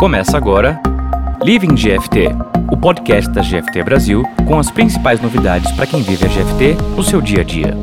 [0.00, 0.80] Começa agora
[1.42, 2.28] Living GFT,
[2.72, 7.02] o podcast da GFT Brasil com as principais novidades para quem vive a GFT no
[7.02, 7.76] seu dia a dia.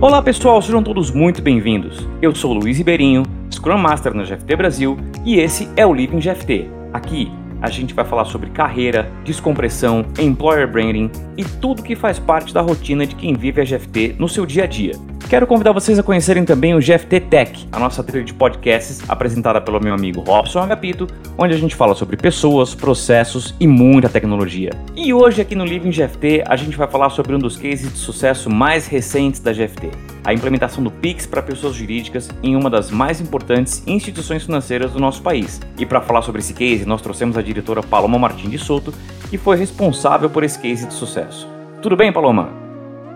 [0.00, 2.08] Olá pessoal, sejam todos muito bem-vindos.
[2.20, 6.68] Eu sou Luiz Ribeirinho, Scrum Master na GFT Brasil e esse é o Living GFT.
[6.92, 12.52] Aqui a gente vai falar sobre carreira, descompressão, employer branding e tudo que faz parte
[12.52, 14.92] da rotina de quem vive a GFT no seu dia a dia.
[15.28, 19.60] Quero convidar vocês a conhecerem também o GFT Tech, a nossa trilha de podcasts apresentada
[19.60, 24.70] pelo meu amigo Robson Agapito, onde a gente fala sobre pessoas, processos e muita tecnologia.
[24.94, 27.98] E hoje aqui no Living GFT a gente vai falar sobre um dos cases de
[27.98, 29.90] sucesso mais recentes da GFT,
[30.26, 34.98] a implementação do Pix para pessoas jurídicas em uma das mais importantes instituições financeiras do
[34.98, 35.60] nosso país.
[35.78, 38.92] E para falar sobre esse case, nós trouxemos a diretora Paloma Martins de Souto,
[39.30, 41.48] que foi responsável por esse case de sucesso.
[41.80, 42.48] Tudo bem, Paloma?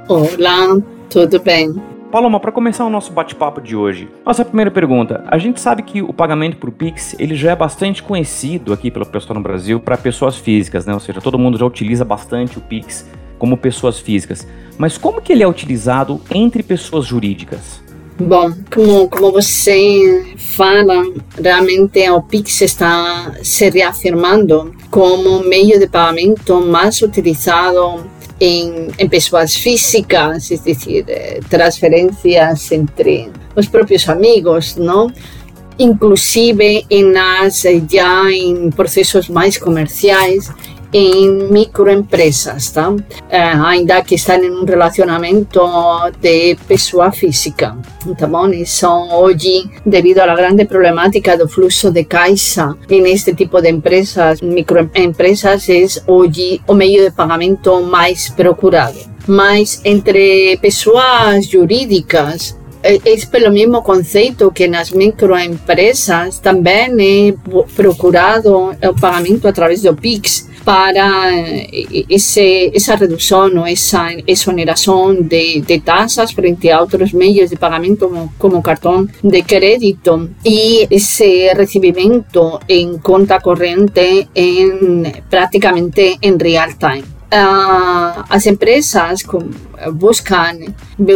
[0.08, 0.80] Olá,
[1.10, 1.74] tudo bem.
[2.12, 5.24] Paloma, para começar o nosso bate-papo de hoje, nossa primeira pergunta.
[5.26, 9.06] A gente sabe que o pagamento por Pix ele já é bastante conhecido aqui pelo
[9.06, 10.94] pessoal no Brasil para pessoas físicas, né?
[10.94, 13.08] Ou seja, todo mundo já utiliza bastante o Pix
[13.40, 14.46] como pessoas físicas.
[14.78, 17.80] Mas como que ele é utilizado entre pessoas jurídicas?
[18.18, 21.02] Bom, como, como você fala,
[21.42, 28.04] realmente o Pix está se reafirmando como meio de pagamento mais utilizado
[28.38, 35.10] en, en personas físicas, es decir, eh, transferencias entre los propios amigos, ¿no?
[35.78, 40.50] Inclusive en las, eh, ya en procesos más comerciales
[40.92, 42.90] em microempresas, tá?
[42.90, 45.60] Uh, ainda que estão em um relacionamento
[46.20, 47.76] de pessoa física,
[48.18, 48.48] tá bom?
[48.48, 53.70] E são hoje, devido à grande problemática do fluxo de caixa em este tipo de
[53.70, 58.98] empresas, microempresas, é hoje o meio de pagamento mais procurado.
[59.26, 67.34] Mas entre pessoas jurídicas, é, é pelo mesmo conceito que nas microempresas também é
[67.76, 75.80] procurado o pagamento através do Pix para eh, esa reducción o esa exoneración de, de,
[75.80, 82.60] tasas frente a otros medios de pagamento como, como, cartón de crédito y ese recibimiento
[82.68, 87.04] en cuenta corriente en prácticamente en real time.
[87.32, 89.50] uh, as empresas com,
[89.92, 90.74] buscan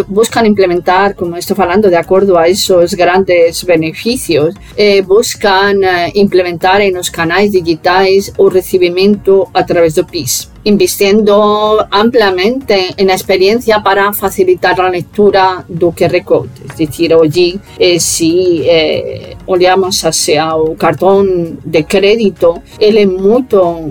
[0.08, 6.80] buscan implementar, como estou falando, de acordo a esos grandes beneficios, eh, buscan uh, implementar
[6.98, 10.53] os canais digitais o recibimento a través do PIS.
[10.64, 16.48] Invirtiendo ampliamente en la experiencia para facilitar la lectura do QR Code.
[16.68, 23.44] Es decir, hoy eh, si eh, olhamos hacia el cartón de crédito, él es muy,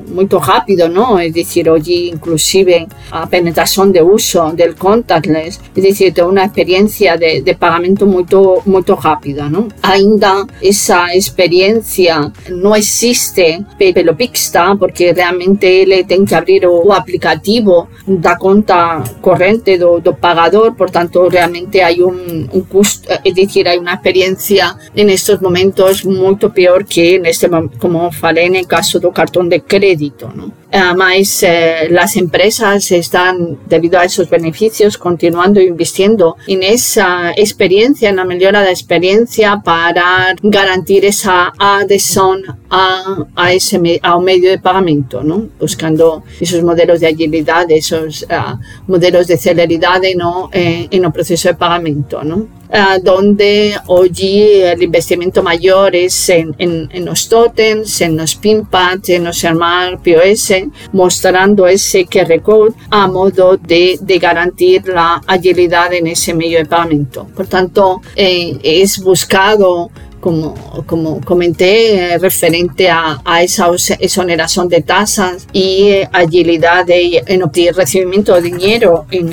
[0.08, 1.20] muy rápido, ¿no?
[1.20, 7.18] Es decir, hoy inclusive a penetración de uso del contactless, es decir, de una experiencia
[7.18, 8.26] de, de pagamento muy,
[8.66, 9.68] muy rápida, ¿no?
[9.82, 17.88] Ainda esa experiencia no existe pelo Pixta porque realmente él tiene que abrir o, aplicativo
[18.08, 23.68] da conta corrente do, do pagador, por tanto realmente hai un, un custo, é dicir,
[23.68, 29.00] hai unha experiencia en estos momentos moito peor que neste, como falei, en el caso
[29.00, 30.63] do cartón de crédito, ¿no?
[30.74, 38.12] Eh, Además, eh, las empresas están, debido a esos beneficios, continuando invirtiendo en esa experiencia,
[38.12, 45.22] na mellora da experiencia para garantir esa adhesión a, a ese, ao medio de pagamento,
[45.22, 45.54] non?
[45.62, 48.58] buscando esos modelos de agilidade, esos uh,
[48.90, 52.26] modelos de celeridade no, eh, en o proceso de pagamento.
[52.26, 52.63] Non?
[52.74, 59.10] Uh, donde hoy el investimento mayor es en, en, en, los totems, en los pinpads,
[59.10, 60.54] en los Smart POS,
[60.92, 66.66] mostrando ese QR code a modo de, de garantir la agilidad en ese medio de
[66.66, 67.28] pagamento.
[67.36, 70.56] Por tanto, eh, es buscado como,
[70.88, 77.44] como comenté, eh, referente a, a, esa exoneración de tasas y eh, agilidad de, en
[77.44, 79.32] obtener recibimiento de dinero en,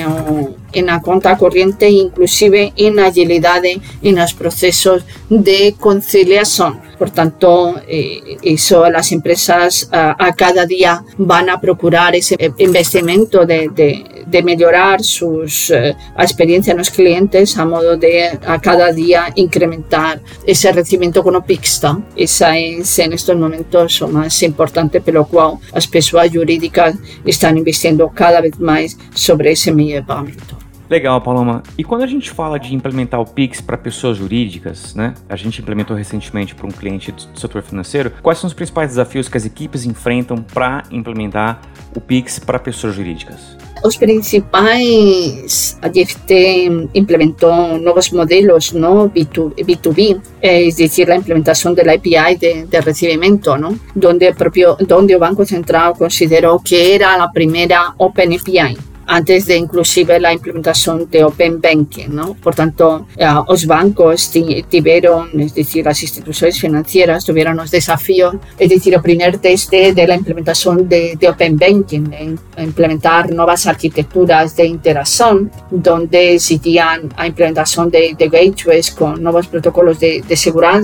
[0.73, 6.81] en la cuenta corriente, inclusive en agilidad en los procesos de conciliación.
[6.99, 13.47] Por tanto, eh, eso las empresas a, a, cada día van a procurar ese investimento
[13.47, 18.93] de, de, de mejorar sus uh, experiencia en los clientes a modo de a cada
[18.93, 21.99] día incrementar ese recibimiento con Opixta.
[22.15, 28.11] Esa es en estos momentos lo más importante, pero cual las personas jurídicas están invirtiendo
[28.11, 30.60] cada vez más sobre ese medio de pagamento.
[30.91, 31.63] Legal, Paloma.
[31.79, 35.15] E quando a gente fala de implementar o Pix para pessoas jurídicas, né?
[35.29, 38.11] A gente implementou recentemente para um cliente do setor financeiro.
[38.21, 41.61] Quais são os principais desafios que as equipes enfrentam para implementar
[41.95, 43.57] o Pix para pessoas jurídicas?
[43.85, 51.93] Os principais, a DFT implementou novos modelos no B2B, es decir, la implementación de la
[51.93, 53.79] API de, de recibimiento, ¿no?
[53.95, 60.33] donde, el Banco Central consideró que era la primera Open API antes de inclusive la
[60.33, 62.09] implementación de Open Banking.
[62.11, 62.35] ¿no?
[62.35, 68.69] Por tanto, eh, los bancos tuvieron, es decir, las instituciones financieras tuvieron los desafíos, es
[68.69, 75.51] decir, el primer test de la implementación de, Open Banking, implementar nuevas arquitecturas de interacción,
[75.71, 80.83] donde existían la implementación de, gateways con nuevos protocolos de, seguridad,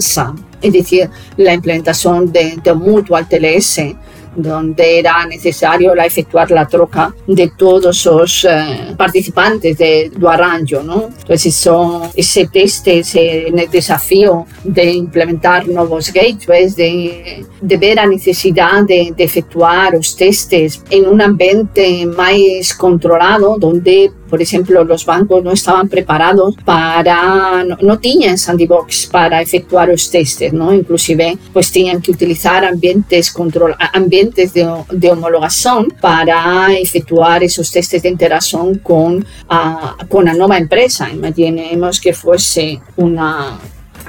[0.62, 3.80] es decir, la implementación de, de Mutual TLS,
[4.36, 11.08] donde era necesario la efectuar la troca de todos los eh, participantes de, arranjo, ¿no?
[11.18, 11.68] Entonces
[12.14, 19.24] ese test, ese desafío de implementar nuevos gateways, de, de ver la necesidad de, de
[19.24, 25.88] efectuar los testes en un ambiente más controlado, donde por ejemplo, los bancos no estaban
[25.88, 30.72] preparados para, no, tenían sandbox para efectuar los testes, ¿no?
[30.72, 38.02] Inclusive, pues tenían que utilizar ambientes, control, ambientes de, de homologación para efectuar esos testes
[38.02, 41.08] de interacción con, uh, con la nueva empresa.
[41.10, 43.58] Imaginemos que fuese una,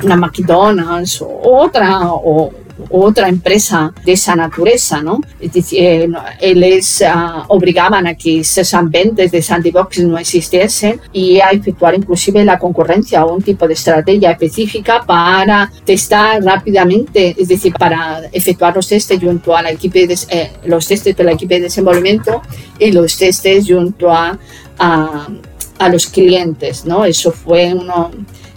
[0.03, 2.51] una McDonald's o otra, o
[2.89, 5.21] otra empresa de esa naturaleza, ¿no?
[5.39, 5.79] Es decir,
[6.39, 11.95] eh, les uh, obligaban a que esos ambientes de sandbox no existiesen y a efectuar
[11.95, 18.21] inclusive la concurrencia o un tipo de estrategia específica para testar rápidamente, es decir, para
[18.31, 21.62] efectuar los testes junto a la equipe de, eh, los testes de la equipe de
[21.62, 22.41] desenvolvimiento
[22.80, 24.38] y los testes junto a,
[24.77, 25.27] a,
[25.80, 27.06] a los clientes, ¿no?
[27.06, 28.12] Eso fue uno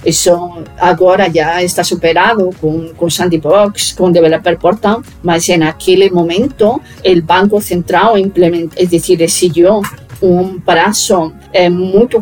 [0.04, 6.80] eso ahora ya está superado con, con Sandbox, con Developer Portal, mas en aquel momento
[7.02, 9.80] el Banco Central implementó, es decir, siguió
[10.20, 11.70] un prazo eh,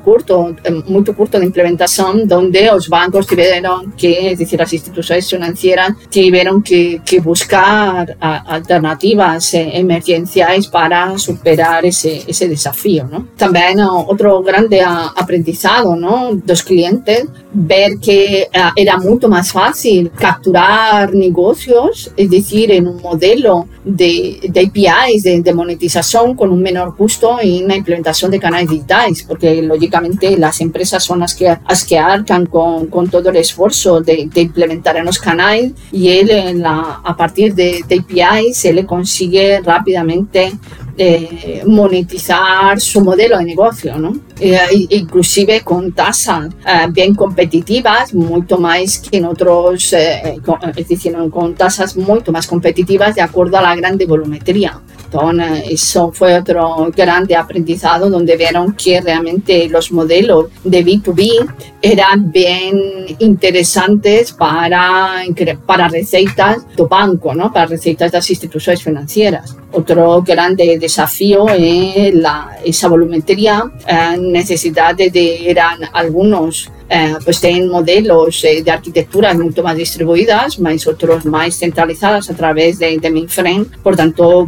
[0.03, 5.29] corto, eh, muy corto de implementación donde los bancos tuvieron que, es decir, las instituciones
[5.29, 13.09] financieras tuvieron que, que buscar alternativas eh, emergenciales para superar ese, ese desafío.
[13.11, 13.29] ¿no?
[13.37, 16.35] También otro grande aprendizado ¿no?
[16.35, 23.01] de los clientes, ver que era mucho más fácil capturar negocios, es decir, en un
[23.01, 28.39] modelo de, de APIs, de, de monetización con un menor costo y una implementación de
[28.39, 33.31] canales digitales, porque lógicamente las empresas son las que, las que arcan con, con todo
[33.31, 37.83] el esfuerzo de, de, implementar en los canales y él en la, a partir de,
[37.89, 40.53] de API se le consigue rápidamente
[40.99, 44.15] eh, monetizar su modelo de negocio, ¿no?
[44.41, 44.59] Eh,
[44.91, 51.17] inclusive con tasas eh, bien competitivas, mucho más que en otros, eh, con, es decir,
[51.31, 54.81] con tasas mucho más competitivas de acuerdo a la grande volumetría.
[55.11, 61.49] Entonces, eso fue otro grande aprendizado donde vieron que realmente los modelos de B2B
[61.81, 62.79] eran bien
[63.19, 65.23] interesantes para,
[65.65, 67.51] para recetas de banco, ¿no?
[67.51, 69.57] para recetas de las instituciones financieras.
[69.73, 77.41] Otro grande desafío es la, esa volumetría, eh, necesidad de, de eran algunos eh, pues
[77.41, 82.99] tienen modelos eh, de arquitecturas mucho más distribuidas, más otros más centralizadas a través de,
[82.99, 83.67] de mainframe.
[83.83, 84.47] Por tanto,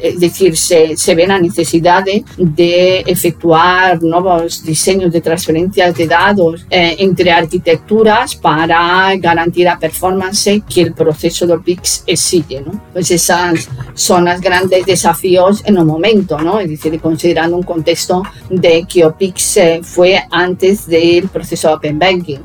[0.00, 6.06] es decir, se, se ve la necesidad de, de, efectuar nuevos diseños de transferencias de
[6.06, 12.60] datos eh, entre arquitecturas para garantizar la performance que el proceso de PIX exige.
[12.60, 12.80] ¿no?
[12.92, 16.60] Pues esas son los grandes desafíos en un momento, ¿no?
[16.60, 22.38] es decir, considerando un contexto de que OPIX eh, fue antes del proceso Open Banking,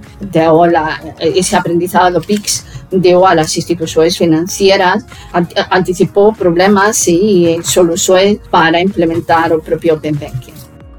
[0.67, 5.05] la, ese aprendizado PIX dio a las instituciones financieras,
[5.69, 10.52] anticipó problemas y soluciones para implementar el propio Open Banking.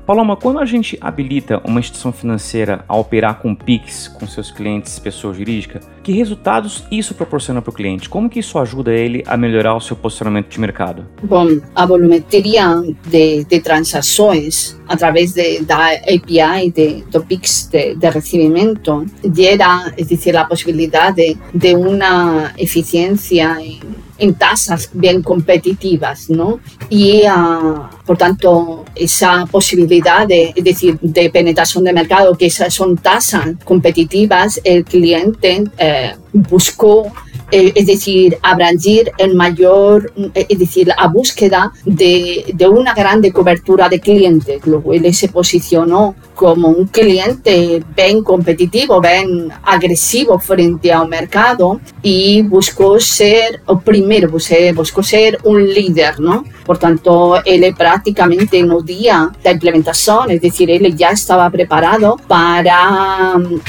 [0.07, 4.99] Paloma, quando a gente habilita uma instituição financeira a operar com PIX com seus clientes,
[4.99, 8.07] pessoa jurídica, que resultados isso proporciona para o cliente?
[8.07, 11.07] Como que isso ajuda ele a melhorar o seu posicionamento de mercado?
[11.23, 18.11] Bom, a volumetria de, de transações através de, da API de, do PIX de, de
[18.11, 23.81] recebimento gera, é dizer, a possibilidade de uma eficiência em
[24.19, 26.61] en tasas bien competitivas, ¿no?
[26.89, 32.97] Y, uh, por tanto, esa posibilidad de, decir, de penetración de mercado, que esas son
[32.97, 37.13] tasas competitivas, el cliente eh, buscó
[37.51, 43.33] eh, es decir, abrangir el mayor, eh, es decir, la búsqueda de, de una grande
[43.33, 44.61] cobertura de clientes.
[44.67, 51.81] Luego él se posicionó como un cliente bien competitivo, bien agresivo frente a un mercado
[52.03, 56.45] y buscó ser, o primero buscó ser un líder, ¿no?
[56.65, 63.35] Por tanto, él prácticamente no día la implementación, es decir, él ya estaba preparado para
[63.37, 63.61] um,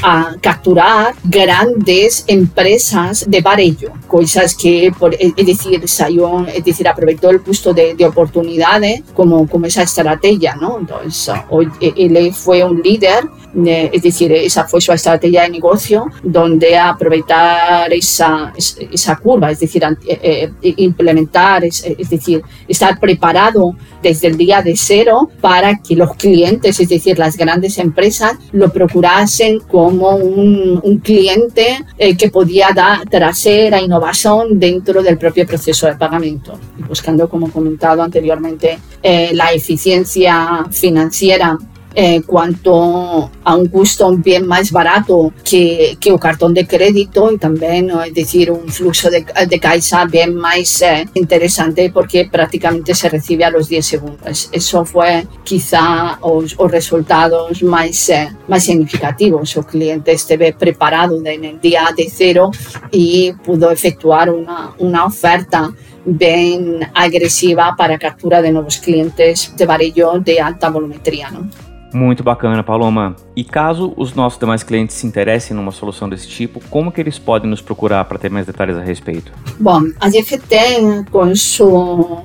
[0.41, 7.41] capturar grandes empresas de Varello, cosas que, por, es decir, salió, es decir, aprovechó el
[7.41, 10.79] puesto de, de oportunidades como, como esa estrategia, ¿no?
[10.79, 16.07] Entonces, hoy, él fue un líder, eh, es decir, esa fue su estrategia de negocio,
[16.23, 23.75] donde aprovechar esa, esa curva, es decir, eh, eh, implementar, es, es decir, estar preparado
[24.01, 28.71] desde el día de cero para que los clientes, es decir, las grandes empresas, lo
[28.71, 35.95] procurasen como un, un cliente que podía dar trasera innovación dentro del propio proceso de
[35.95, 41.57] pagamento, buscando, como comentado anteriormente, la eficiencia financiera
[41.97, 47.37] eh, cuanto a un gusto bien más barato que, que un cartón de crédito y
[47.37, 53.07] también, es decir, un flujo de, de caixa bien más eh, interesante porque prácticamente se
[53.07, 54.49] recibe a los 10 segundos.
[54.51, 59.55] Eso fue quizá los, resultados más, eh, más significativos.
[59.55, 62.51] El cliente estuvo preparado en el día de cero
[62.91, 65.73] y pudo efectuar una, una oferta
[66.03, 71.31] bien agresiva para captura de nuevos clientes de varillo de alta volumetría.
[71.31, 71.49] ¿no?
[71.95, 73.15] Muito bacana, Paloma.
[73.37, 77.17] E caso os nossos demais clientes se interessem numa solução desse tipo, como que eles
[77.17, 79.31] podem nos procurar para ter mais detalhes a respeito?
[79.57, 82.23] Bom, a GFT, com sua,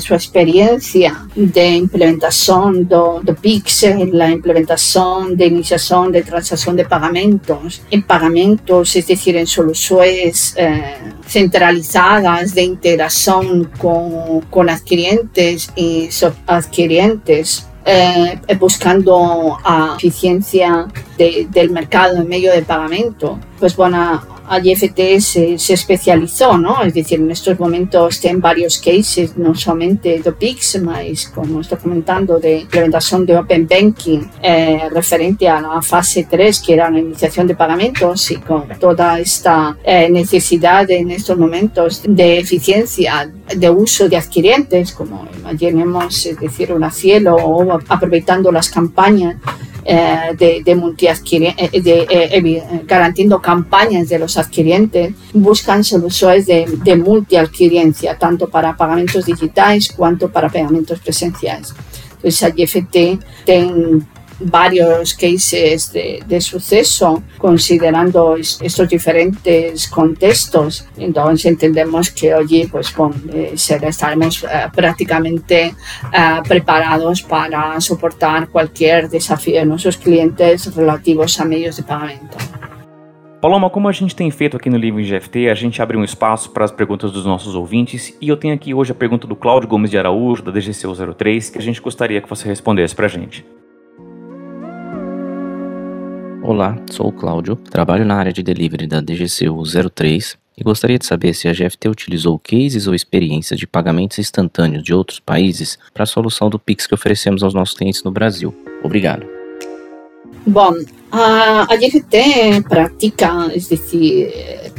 [0.00, 7.82] sua experiência de implementação do, do Pix, a implementação de iniciação de transação de pagamentos,
[7.92, 16.08] em pagamentos, decir, em soluções eh, centralizadas de integração com, com adquirientes e
[16.46, 24.20] adquirientes, eh, buscando a eficiencia de, del mercado en medio de pagamento, pues bueno,
[24.62, 26.82] IFT se, se, especializó, ¿no?
[26.82, 31.78] Es decir, en estos momentos en varios cases, no solamente de PIX, mas como estoy
[31.78, 36.98] comentando, de implementación de Open Banking eh, referente a la fase 3, que era la
[36.98, 43.70] iniciación de pagamentos y con toda esta eh, necesidad en estos momentos de eficiencia de
[43.70, 49.36] uso de adquirientes, como imaginemos, es decir, una cielo o aprovechando las campañas
[49.90, 50.74] eh, de, de,
[51.56, 56.94] eh, de eh, garantizando campañas de los adquirientes, buscan soluciones de, de
[58.18, 61.72] tanto para pagamentos digitales cuanto para pagamentos presenciales.
[62.16, 64.02] Entonces, IFT tiene
[64.40, 70.86] varios cases de, de, suceso considerando estos diferentes contextos.
[70.96, 75.74] Entonces entendemos que hoy pues, bon, eh, estaremos eh, prácticamente
[76.12, 82.36] eh, preparados para soportar cualquier desafío de nuestros clientes relativos a medios de pagamento.
[83.40, 86.50] Paloma, como a gente tem feito aqui no Livro GFT, a gente abre um espaço
[86.50, 89.68] para as perguntas dos nossos ouvintes e eu tenho aqui hoje a pergunta do Cláudio
[89.68, 93.08] Gomes de Araújo, da DGCU 03, que a gente gostaria que você respondesse para a
[93.08, 93.46] gente.
[96.50, 99.62] Olá, sou o Cláudio, trabalho na área de delivery da DGCU
[99.94, 104.82] 03 e gostaria de saber se a GFT utilizou cases ou experiências de pagamentos instantâneos
[104.82, 108.56] de outros países para a solução do Pix que oferecemos aos nossos clientes no Brasil.
[108.82, 109.26] Obrigado.
[110.46, 110.72] Bom,
[111.12, 114.32] a, a GFT pratica, decir,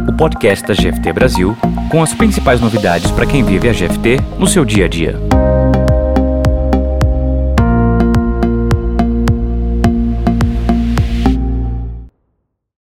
[0.09, 1.57] o podcast da GFT Brasil,
[1.91, 5.19] com as principais novidades para quem vive a GFT no seu dia a dia.